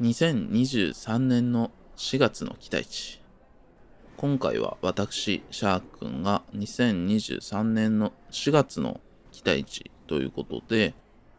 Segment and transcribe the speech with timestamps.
[0.00, 3.20] 2023年の4月の期待値。
[4.16, 9.00] 今回は私、シャーク君が2023年の4月の
[9.32, 10.94] 期待値ということで、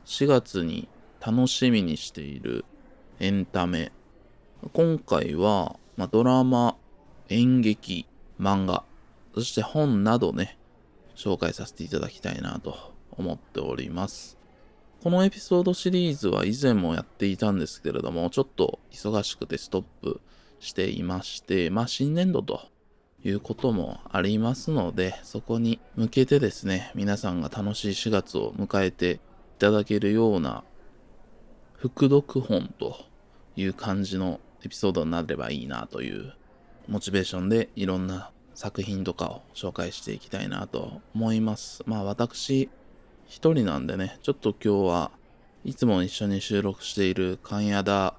[0.05, 0.89] 4月に
[1.25, 2.65] 楽しみにしている
[3.21, 3.93] エンタメ。
[4.73, 6.75] 今回は、まあ、ドラマ、
[7.29, 8.07] 演劇、
[8.41, 8.83] 漫画、
[9.35, 10.57] そして本などね、
[11.15, 14.38] 紹介させていただきたいなと思っております。
[15.01, 20.19] このエピソードシリーズは以前もやっていたんですけれども、ちょっと忙しくてストップ
[20.59, 22.67] していまして、まあ新年度と
[23.23, 29.19] いうこともありますので、そこに向けてですね、皆さんが楽しい4月を迎えてい
[29.59, 30.65] ただけるような、
[31.77, 32.97] 副読本と
[33.55, 36.33] いう感じのエピソードになればいいなという
[36.89, 41.83] モチベーションでいろんな作品とかを紹介していきたいなと思います。
[41.85, 42.69] まあ私、
[43.29, 45.11] 一人なんでね、ちょっと今日は
[45.63, 48.15] いつも一緒に収録している関谷田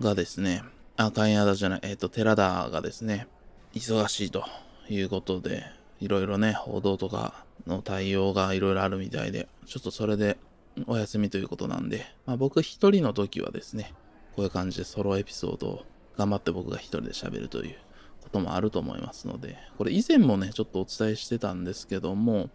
[0.00, 0.62] がですね、
[0.96, 3.28] あ、関谷田じゃない、えっ、ー、と、寺田がですね、
[3.74, 4.46] 忙しいと
[4.88, 5.64] いうことで、
[6.00, 10.38] いろいろね、報道とかの対応がいろいろあるみたいで、ちょっとそれで
[10.86, 13.92] お休みということなんで、まあ僕一人の時はですね、
[14.36, 15.84] こういう感じでソロエピソードを
[16.16, 17.76] 頑張って僕が一人で喋るという
[18.22, 22.48] こともあると思いますので、これ以前もね、ちょっとお伝えしてたんですけども、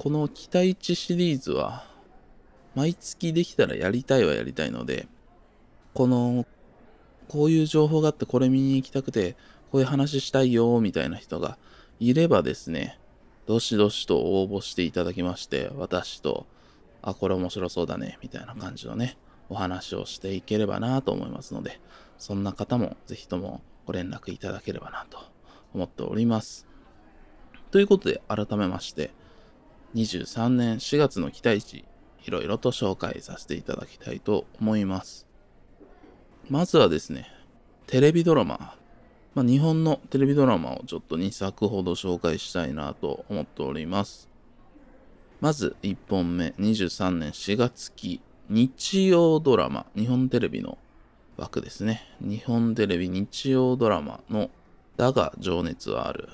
[0.00, 1.84] この期待値シリーズは、
[2.74, 5.06] 毎月できたらやりたいはやりたいので、
[5.92, 6.46] この、
[7.28, 9.36] こういう情報があってこれ見に行きたくて、
[9.70, 11.58] こういう話したいよ、みたいな人が
[11.98, 12.98] いればですね、
[13.44, 16.46] どしどしと応募していただきまして、私と、
[17.02, 19.18] あ、これ面白そうだね、みたいな感じのね、
[19.50, 21.78] お話をしていければなと思いますので、
[22.16, 25.18] そんな方もぜひともご連絡いただければなと
[25.74, 26.66] 思っております。
[27.70, 29.10] ということで、改めまして、
[29.94, 31.84] 23年4月の期待値、
[32.24, 35.26] いろいろと紹介させていただきたいと思います。
[36.48, 37.26] まずはですね、
[37.86, 38.76] テレビドラマ、
[39.34, 44.28] まあ、日本のテレビドラマをちょっと2作ほど紹介したいなと思っております。
[45.40, 50.78] まず1本目、23年4月期、日曜ドラマ、日本テレビの
[51.36, 52.02] 枠ですね。
[52.20, 54.50] 日本テレビ日曜ドラマの
[54.96, 56.28] だが情熱はある。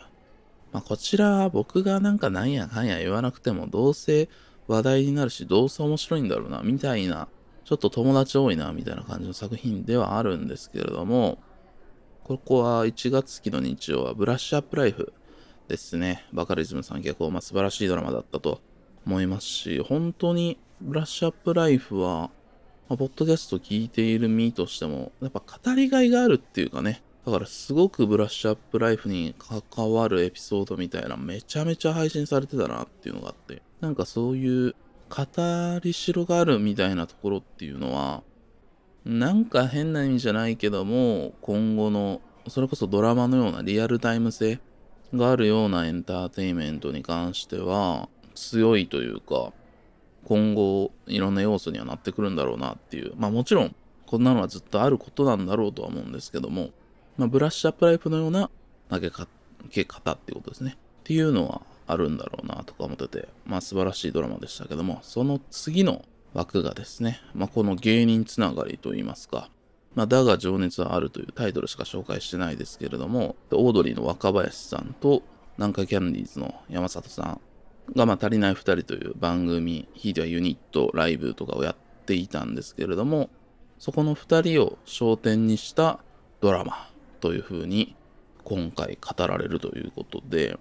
[0.72, 4.28] まあ、こちら僕がなんかなんやかんや言わなくてもどうせ
[4.68, 7.28] 話題になるしどうせ面白いんだろうなみたいな
[7.64, 11.38] ちょっと友達多いなみたいな感じの作品ではあるんですけれども
[12.24, 15.12] ここは1月期の日曜はブラッシュアップライフ
[15.68, 16.24] ですね。
[16.32, 18.60] バカリズムさん結構まあ素晴らしいドラマだったと
[19.06, 22.30] 思いますし本当にブラッシュアップライフは
[22.88, 34.76] まあ、ポッドキャスト聞いている身としても、やっぱ語りがいがあるっていうかね、だからすごくブラッシュアップライフに関わるエピソードみたいなめちゃめちゃ配信されてたなっていうのがあって、なんかそういう
[35.08, 38.22] 語りしろがあるみたいなところっていうのは、
[39.04, 44.60] なんか変な意味じゃないけども、今後の、それこそドラマのようなリアルタイム性
[45.12, 49.52] があるようなエンターテインメントに関しては強いというか、
[50.24, 53.14] 今後いろんな要素にはなってくるんだろうなっていう。
[53.16, 53.74] まあもちろん
[54.06, 56.70] こんなのはずっとあることなんだろうとは思うんですけども、
[57.16, 58.50] まあ、ブラッシュアップライフのような
[58.90, 59.26] 投げか
[59.70, 60.76] け方っていうことですね。
[60.76, 66.04] っていうのはあるんだろうなとか思ってて、まあ素晴らしいドラマでしたけども、その次の
[66.34, 69.48] 枠がですね、まあこの芸人つながりといいますか、
[69.94, 75.22] まあだが情熱はあるというタイトルしか紹介してないですけれども、オードリーの若林さんと
[75.58, 77.40] 南海キャンディーズの山里さん
[77.94, 83.30] が、まあ足りない二人という番組、ひいてはユニット、ライブとかをやっていたんですけれども、
[83.78, 86.00] そこの二人を焦点にした
[86.40, 86.90] ドラマ
[87.20, 87.94] というふうに
[88.44, 90.58] 今回語られるということで、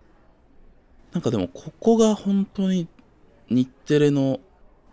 [1.14, 2.88] なんかでもここが本当に
[3.50, 4.40] 日テレの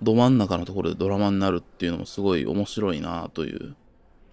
[0.02, 3.74] ど真ん中のところでドラマになるっていうのもすごい面白いなという。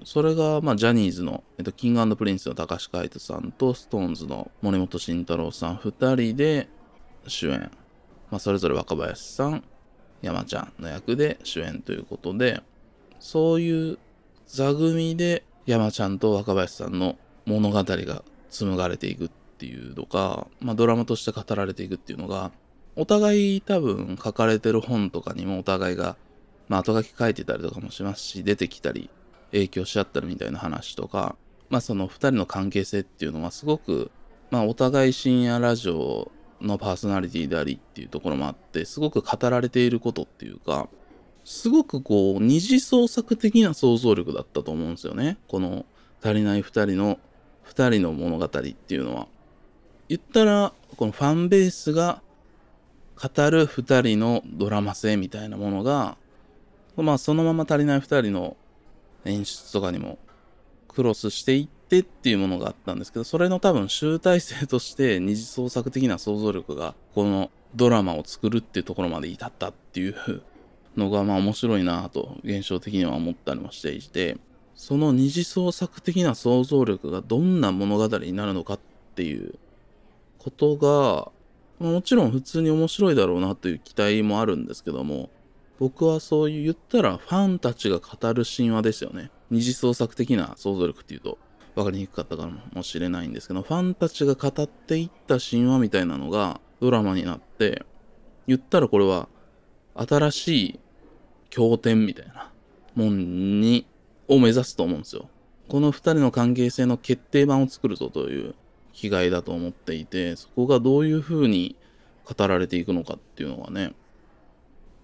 [0.04, 6.70] それが、まあ、ジャニーズの、えっと、キングプリンスの高橋海人さんと、ストーンズの森本慎太郎さん二人で
[7.28, 7.70] 主演。
[8.32, 9.64] まあ、それぞれ若林さん、
[10.22, 12.62] 山ちゃんの役で主演ということで、
[13.20, 13.98] そういう
[14.48, 22.52] 座組で山ちゃんと若林さんの物語が紡がれていくっていうのが、まあ、ドラマとして語られていくっていうのが、
[22.96, 26.18] お互い多分書かれてる本とかにもお互いが、
[26.68, 29.10] まあ、後書き書いてたりとかもしますし、出てきたり、
[29.52, 31.36] 影響し合ったりみたいな話とか、
[31.70, 34.12] まあ、その二人の関係性っていうのはすごく、
[34.52, 36.32] まあ、お互い深夜ラジオ
[36.62, 40.90] のパーソナリティでありっていうところもあって、すごく語られていることっていうか、
[41.50, 45.40] すごくこう、二次創作的な想像力だったと思うんですよね。
[45.48, 45.84] この
[46.22, 47.18] 足りない二人の、
[47.64, 49.28] 二人の物語っていうのは。
[50.10, 52.22] 言ったら、このファンベースが
[53.16, 56.18] 語る二人のドラマ性みたいなものが、
[56.96, 58.56] まあそのまま足りない二人の
[59.26, 60.20] 演出とかにも
[60.88, 70.44] クロスしていってっていうものがあったんですけど、それの多分集大成として二次創作的な想像力がこのドラマを作るっていうところまで至ったっていう
[71.00, 74.38] のがまあ面白いなと現象的には思ったりもしていて、
[74.76, 78.80] その二次創作的な想像力がどんな物語になるのかっ
[79.16, 79.56] ていう
[80.38, 81.32] ことが、
[81.86, 85.30] ま、もちろん普通に面白いだろうなという期待もあるんですけども、
[85.80, 89.32] 僕はそういう言ったらファンたちが語る神話ですよね。
[89.50, 91.38] 二次創作的な想像力っていうと
[91.76, 97.86] 分かりにくかったかもしれないんですけど、ファンたちが語っていった神話みたいなのがドラマになって、
[98.48, 99.28] 言ったらこれは
[99.96, 100.80] 新しい
[101.50, 102.52] 経典みたいな
[102.96, 103.86] もんに、
[104.28, 105.30] を目指すと思うんですよ。
[105.68, 108.56] この二人の関係性の決定版を作るぞという
[108.94, 111.76] 気概だと思っていて、そこがどういう風に
[112.26, 113.94] 語られていくのかっていうのがね、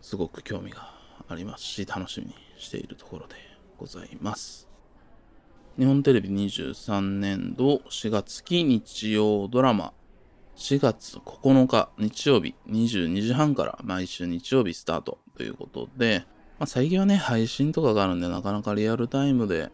[0.01, 0.93] すごく興味が
[1.27, 3.35] ありますし、楽しみにしているところで
[3.77, 4.67] ございます。
[5.77, 9.93] 日本テレビ23年度4月期日曜ドラマ
[10.55, 16.23] 4月9日日曜日22時半から毎週日曜日スタートということで、
[16.57, 19.71] まあ、最近はね、配信とかがあるんでなかなかリアルタイムで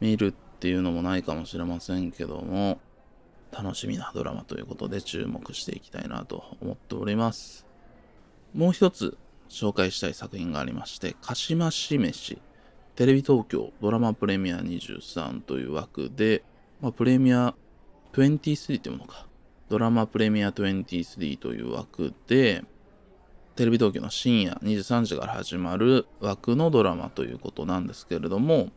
[0.00, 2.80] 見るっていうのもないかもしれませんけども、
[3.52, 7.66] 楽しみなドラマということで注目していきたいなと思っております。
[8.54, 9.18] もう一つ
[9.50, 12.40] 紹介したい作品がありまして、鹿島市飯、
[12.94, 16.42] テレビ東京ドラマプレミア23という枠で、
[16.80, 17.54] まあ、プレミア
[18.14, 19.26] 23っていうものか。
[19.68, 22.64] ドラマプレミア23という枠で、
[23.56, 28.68] テレビ東京の深夜23時から始まる枠のドラマということなんですけれども、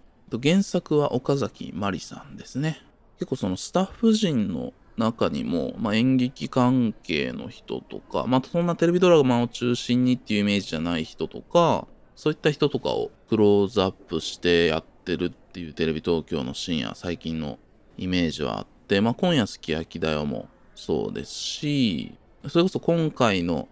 [0.42, 2.82] 原作は岡崎まりさんですね。
[3.20, 11.86] 結構そのスタッフ陣の中にも、まあ、演劇関係の人とか、まあ、そんなテレビドラマを中心にっていうイメージじゃない人とか、
[12.16, 17.60] そういった人とかをクローズアップしてやってるっていうテレビ東京の深夜、最近の
[17.98, 22.14] イメージはあって、まあ、今夜すき焼きだよもそうですし、
[22.48, 23.68] それこそ今回の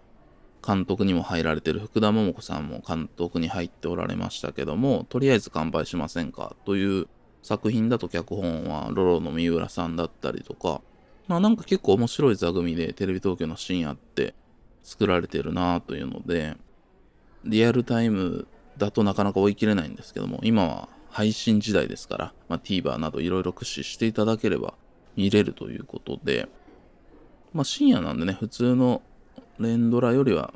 [0.67, 7.07] 監督にも入られてる福田桃子さんも監督に入っておられましたけども、とりあえず乾杯しませんかという
[7.41, 10.81] 作品だと脚本はロロの三浦さんだったりとか、
[11.29, 14.35] まあなんか結構面白い座組でテレビ東京の深夜って
[14.83, 16.57] 作られてるなというので、
[17.45, 18.45] リアルタイム
[18.77, 24.73] だとなかなか追い切れないんですけども、今は配信時代ですから、まあ、TVer などいろいろ駆使していただければ
[25.15, 26.49] 見れるということで、
[27.53, 29.01] まあ深夜なんでね、普通の
[29.59, 30.53] 連ドラよりは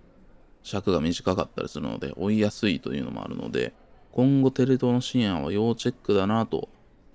[0.63, 3.73] 尺が短かったりするので追いやすいというのもあるので、
[4.11, 6.69] 今後テレ東の深夜は要チェックだなと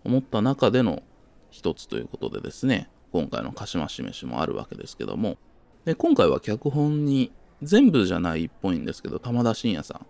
[0.04, 1.02] 思った中での
[1.50, 5.36] 一つということでですね、今回の鹿島しめしもあるわけですけども、
[5.84, 10.00] で、今回は脚本に全部じゃないっぽいんですけど、玉田信也さ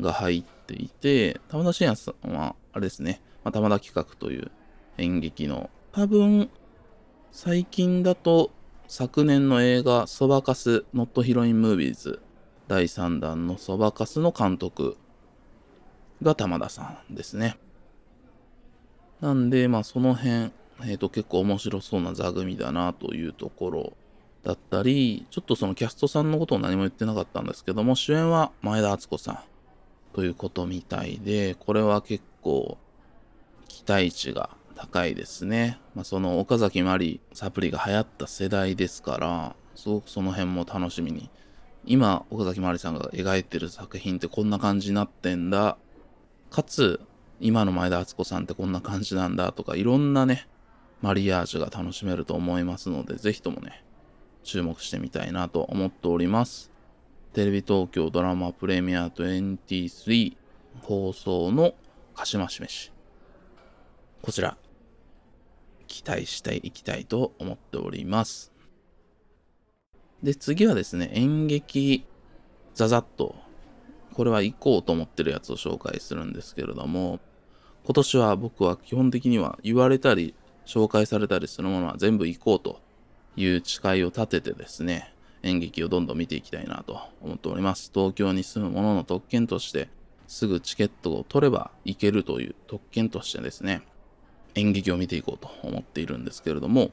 [0.00, 4.50] んが入っていて、玉田信也さんは、あれですね、まあ、玉田企画という
[4.98, 6.50] 演劇の、多分、
[7.30, 8.50] 最近だと
[8.88, 12.20] 昨年の映画、そばかす、ノットヒロインムービーズ
[12.68, 14.96] 第3弾のそばかすの監督
[16.22, 17.58] が玉田さんですね。
[19.20, 23.92] なんで、まあその辺、えっ、ー、と、結構面白そうな座組だなというところ
[24.42, 29.38] だったり、ちょっとそのキャストさんのことを何も言ってなかったんですけども、主演は前田敦子さん
[30.12, 32.78] ということみたいで、これは結構
[33.68, 35.78] 期待値が高いですね。
[35.94, 41.30] まあ、その岡崎まりサプリが流行った世代ですから、すごくその辺も楽しみに。
[41.84, 45.76] 今、岡崎まりさんが描いてる作品ってこんな感じになってんだ。
[46.50, 47.00] かつ、
[47.40, 50.46] 今の前田敦子さんってこんな感じなんだとか、いろんなね、
[51.00, 53.84] マリアージュが楽しめると思いますので、ぜひともね、
[54.44, 56.70] 注目してみたいなと思っております。
[57.32, 60.36] テレビ東京ドラマプレミア23
[60.82, 61.74] 放送の
[62.14, 62.92] 鹿島しめし。
[64.20, 64.56] こちら、
[65.92, 68.50] 期待していきたいと思っております。
[70.22, 72.06] で、次はですね、演劇
[72.74, 73.34] ザザッと、
[74.14, 77.20] これは行こうと思ってるやつを紹介するんですけれども、
[77.84, 80.34] 今年は僕は基本的には言われたり
[80.64, 82.80] 紹介されたりするものは全部行こうと
[83.36, 87.90] いう誓いを立ててですね、演劇をどんどん見ていきたいなと思っております。
[87.92, 89.90] 東京に住む者の特権として、
[90.26, 93.82] すぐチケットを取れば行けるという特権としてですね、
[94.54, 96.90] 演劇を見ていこうと思っているんですけれども、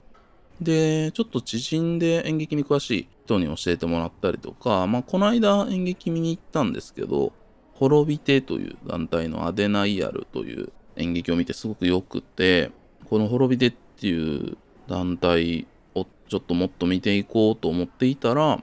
[0.62, 7.32] で、ちょっと知人で演劇に詳しい人に教えてもらったりとか、まあ、この間演劇見に行ったんですけど、
[7.74, 12.72] 滅びてという団体のアデナイアルという演劇を見てすごく良くて、
[13.06, 18.62] この滅びてっていう団体をちょっともっと見ていこうと思っていたら、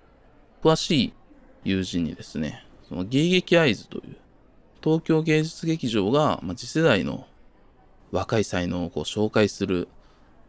[0.63, 1.13] 詳しい
[1.65, 4.17] 友人にですね、その芸劇合図という
[4.83, 7.27] 東京芸術劇場が、ま、次世代の
[8.17, 9.89] 若い才能をこう紹介する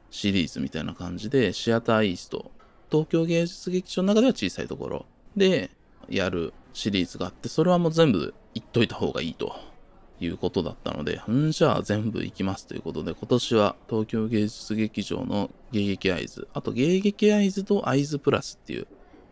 [0.10, 2.50] シリーズみたいな感じで、シアターイースト、
[2.90, 5.06] 東京芸術劇場の中では小さいところ
[5.36, 5.70] で
[6.08, 9.54] やるシリーズがあって、それはもう全部言っといた方がいいと
[10.22, 18.88] いうことだったので、うんじゃあ全部行きますということで、今年は東京芸術劇場の芸劇合図、あと芸劇合図と合図プラスっていう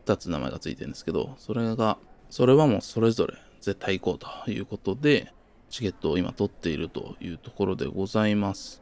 [0.05, 1.97] 2つ名前がついてるんですけど、それが、
[2.29, 5.31] それはもうそれぞれ絶対行こうということで、
[5.69, 8.81] チケットを今取っているというところでございます。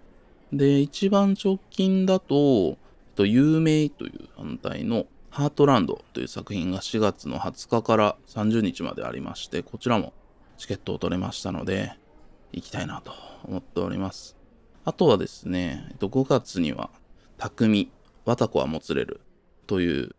[0.52, 2.78] で、一番直近だと、
[3.18, 10.14] 有名という反対のハートランドという作品が4月の20日から30日までありまして、こちらも
[10.58, 11.94] チケットを取れましたので、
[12.52, 13.14] 行きたいなと
[13.46, 14.38] 思っております。
[14.86, 16.90] あとはですね、5月には、
[17.38, 17.92] 匠、
[18.26, 19.22] わたこはもつれる
[19.66, 20.16] という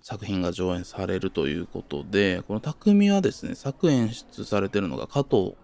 [0.00, 5.56] 作品が上演されるということで、この匠はですね、作演出されてるのが加藤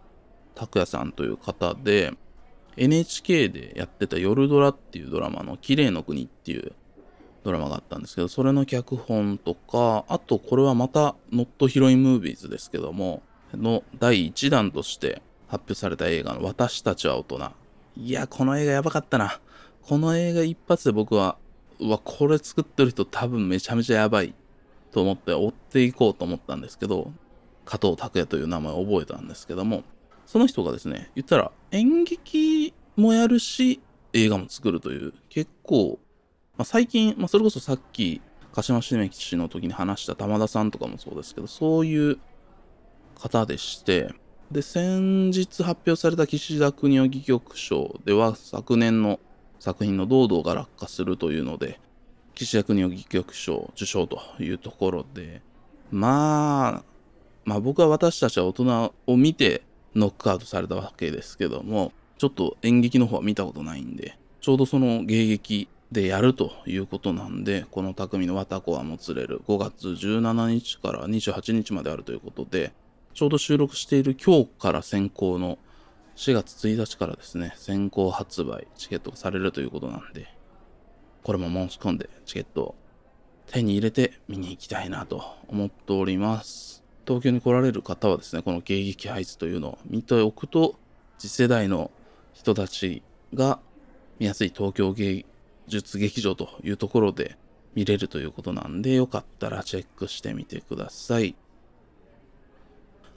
[0.54, 2.12] 拓也さんという方で、
[2.76, 6.72] NHK でやってた夜ドラっていうドラマの綺麗の国っていう
[7.44, 13.22] ドラマがあったんですけど、それの脚本とか、あとこれはまたノットヒロインムービーズですけども、
[13.54, 17.50] の第1弾として発表された映画の私たちは大人。
[17.96, 19.40] いや、この映画やばかったな。
[19.82, 21.36] この映画一発で僕は、
[21.80, 24.34] うわ、これ作ってる人多分めちゃめちゃやばい
[24.92, 27.12] と思って追っていこうと思ったんですけど、
[27.64, 29.82] 加藤拓也という名前を覚えたんですけども、
[30.30, 33.80] その人がですね、言ったら演劇もやるし、
[34.12, 35.98] 映画も作るという、結構、
[36.56, 38.22] まあ、最近、まあ、それこそさっき、
[38.52, 42.18] 鹿島茂吉の時に話した玉田さんとかもそうですけど、そういう
[43.16, 44.14] 方でして、
[44.52, 49.18] で、先日発表された岸田国夫戯曲賞では、昨年の
[49.58, 51.80] 作品の堂々が落下するというので、
[52.36, 55.42] 岸田国夫戯曲賞受賞というところで、
[55.90, 56.84] まあ、
[57.44, 59.62] まあ僕は私たちは大人を見て
[59.94, 72.72] ノックアウトされたわけですけども、ちょっと演劇の方は見たことないんで、ちょうどその芸劇でやるということなんで、この匠の綿子はもつれる5月17日から28日まであるということで、
[73.14, 75.58] ちょうど収録している今日から先行の
[76.16, 80.28] 4月1日からですね、先行発売、チケットがされるということなんで、
[81.22, 82.74] これも申し込んでチケットを
[83.46, 86.79] 手に入れて見に行きたいなと思っております。
[87.10, 90.76] 東京に来られる方はですね、この迎撃配置というのを見ておくと、
[91.18, 91.90] 次世代の
[92.34, 93.02] 人たち
[93.34, 93.58] が
[94.20, 95.26] 見やすい東京芸
[95.66, 97.36] 術劇場というところで
[97.74, 101.34] 見れるということなんで、よかったらチェックしてみてください。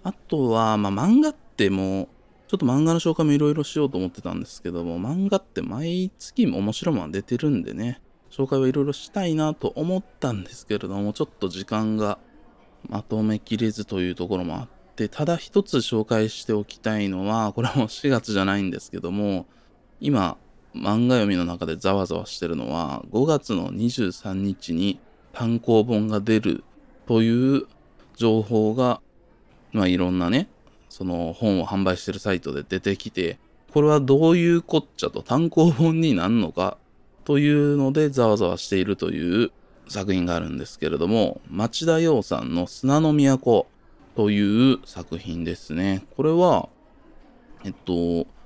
[0.02, 2.08] あとは、まあ、漫画ってもう、
[2.48, 12.18] ちょっと漫画の紹介もいろいろしようと思ってたんですけども、漫画って毎月も面白いもの出てるんでね、紹介はいろいろしたいなと思ったんですけれども、ちょっと時間が
[12.90, 19.46] まとめきれずというところもあって、ただ一つ紹介しておきたいのは、 これはもう4月じゃないんですけども、
[20.00, 20.38] 今、
[20.75, 25.00] 漫画読みの中でざわざわしてるのは、5月の23日に
[25.32, 26.63] 単行本が出る
[27.08, 27.68] という
[28.16, 29.02] 情報が、
[29.72, 30.48] まあいろんなね、
[30.90, 33.40] その本を販売してるサイトで出てきて、
[33.74, 36.78] これはどういうこっちゃと単行本になるのか
[37.25, 39.52] というのでざわざわしているという
[39.88, 43.68] 作品があるんですけれども、町田洋さんの砂の都
[44.16, 46.06] という作品ですね。
[46.16, 46.70] これは、
[47.63, 47.94] えっと、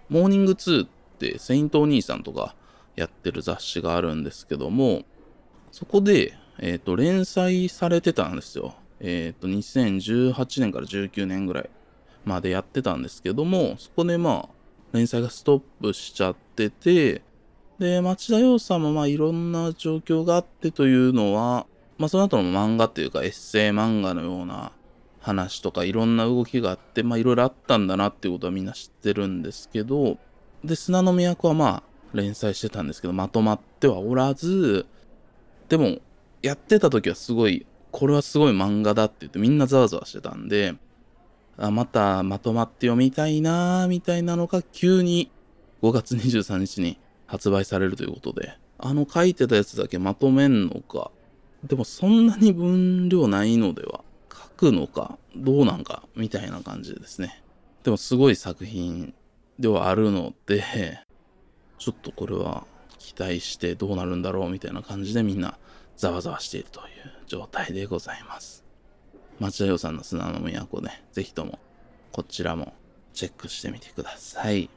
[0.09, 0.87] モーニング2っ
[1.19, 2.55] てセイントお兄さんとか
[2.95, 5.03] やってる雑誌があるんですけども、
[5.71, 8.75] そこで、えっと、連載されてたんですよ。
[8.99, 11.69] えっと、2018年から19年ぐらい
[12.25, 14.57] までやってたんですけども、そこでまあ、
[14.93, 17.21] 連載がストップしちゃってて、
[17.79, 21.67] で、町田洋さんもまあいろんな状況があってというのは、
[21.97, 24.71] まあその後の漫画っていうかエッセイ漫画のような
[25.19, 30.17] 話とかいろんな動きがあって、まあいろいろあったんだなっていうことはみんな知ってるんですけど、
[30.63, 34.87] で、砂の都はまあ連載してたんですけど、まとまってはおらず、
[35.69, 35.99] でも、
[36.41, 40.75] やってた時はすごい、これはすごい漫画だって言ってみんなざわざわしてたんで、
[41.57, 45.31] あまたまとまって読みたいなーみたいなのが急に
[45.81, 51.11] 5月23日に発売されるということで、あの書いてたやつだけまとめんのか、
[51.63, 57.43] でもそんなに分量ないのでは、書くのか、どうなんか、みたいな感じですね。
[57.83, 59.13] でもすごい作品
[59.59, 60.99] ではあるので、
[61.77, 62.65] ちょっとこれは
[62.97, 65.57] 期待してどうなるんだろうみたいな感じでみんな
[65.95, 66.87] ざわざわしているという
[67.27, 68.65] 状態でございます。
[69.39, 71.59] 町田洋さんの砂の都ね、ぜひとも
[72.11, 72.73] こちらも
[73.13, 74.69] チェックしてみてください。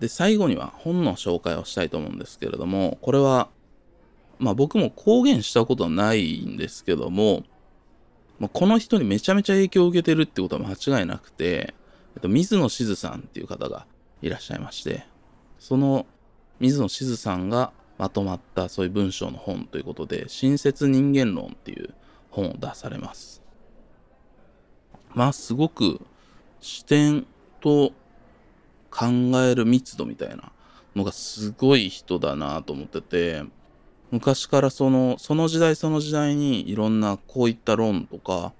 [0.00, 3.48] で、最後には本の紹介をしたいと思うんですけれども、これは、
[4.38, 7.44] まあ僕も公言したことはないんですけども、
[8.38, 11.74] まあ、この人にめちゃめちゃ影響を受けてるってことは間違いなくて、
[12.14, 13.86] えっと、水野しずさんっていう方が
[14.22, 15.04] いらっしゃいまして、
[15.58, 16.06] その
[16.58, 21.92] 水野しずさんがまとまったそういう文章の本ということで、親切人間論っていう
[22.30, 23.42] 本を出されます。
[25.12, 26.00] まあ、すごく
[26.60, 27.26] 視点
[27.60, 27.92] と
[28.90, 29.06] 考
[29.42, 30.52] える密度みたいな
[30.96, 33.44] のがすごい人だなと思ってて、
[34.10, 38.52] 昔からその、その時代その時代にいろんなこういった論とか、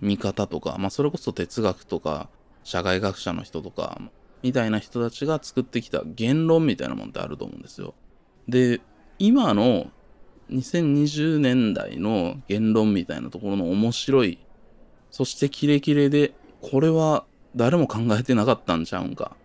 [0.00, 2.28] 見方とか、まあそれこそ哲学とか、
[2.62, 4.00] 社会学者の人とか、
[4.42, 7.94] みたいな人たちが作ってきた言論みたいなもんってあると思うんですよ。
[8.48, 8.80] で、
[9.18, 9.90] 今の
[10.50, 14.38] 2020年代の言論みたいなところの面白い、
[15.10, 17.24] そしてキレキレで、これは
[17.54, 19.36] 誰も考えてなかったんちゃうんか。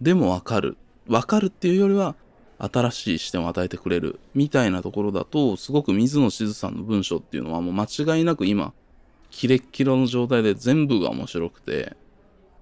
[0.00, 0.76] でもわかる。
[1.08, 2.14] わかるっていうよりは、
[2.58, 4.18] 新しい視点を与えてくれる。
[4.34, 8.72] みたいなところだと、すごく水野しずさんの文章っていうのはもう間違いなく今、
[9.30, 11.96] キレッキレの状態で全部が面白くて、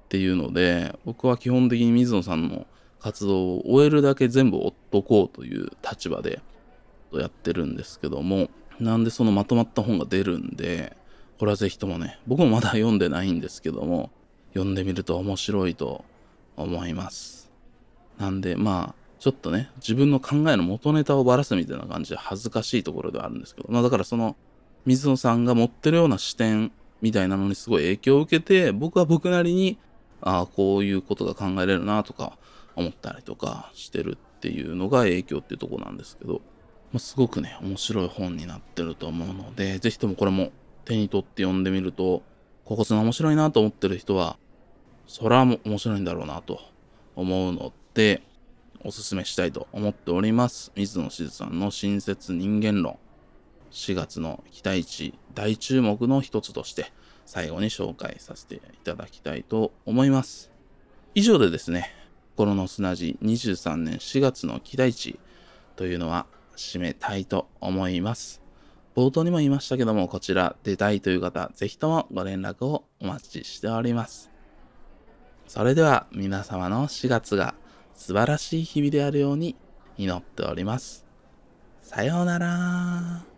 [0.04, 2.66] っていうので、僕は基本的に水野さんの
[3.00, 6.40] 活動を終えるだけ全部追っとこうという立場で
[7.12, 8.48] やってるんですけども、
[8.80, 10.96] なんでそのまとまった本が出るんで、
[11.38, 14.10] これはぜひともね、僕もまだ読んでないんですけども、
[14.52, 16.04] 読んでみると面白いと
[16.56, 17.50] 思います。
[18.18, 24.36] なんで、まあ、ちょっとね、自分の考えの元ネタをばらすみたいな感じで恥ずかしいところではあるんですけど、まあだからその、
[24.84, 29.78] 水野さんが持ってるような視点みたいなのにすごい影響を受けて、僕は僕なりに、
[30.20, 32.38] ああ、こういうことが考えれるなとか
[32.76, 36.42] 思ったりとかしてるっていうのが影響っていうとこなんですけど、
[36.92, 40.52] まあ、すごくね、面白い本になってると思うので、ぜひともこれも
[40.84, 42.22] 手に取って読んでみると、
[42.64, 44.36] ここつな面白いなと思ってる人は、
[45.06, 46.60] それは面白いんだろうなと
[47.16, 48.22] 思うので、
[48.84, 50.72] おすすめしたいと思っております。
[50.76, 52.98] 水野しずさんの親切人間論。
[53.70, 56.92] 4月の期待値大注目の一つとして
[57.26, 60.50] 最後に紹介させていただきたいと思います。
[61.14, 61.90] 以上でですね、
[62.36, 65.18] 心の砂地23年4月の期待値
[65.76, 68.42] というのは締めたいと思います。
[68.94, 74.33] 冒頭にも言いましたけども、こちら出たいという方、ぜひともご連絡をお待ちしております。
[75.46, 77.54] それでは皆様の4月が
[77.94, 79.56] 素晴らしい日々であるように
[79.96, 81.04] 祈っております。
[81.82, 83.33] さようなら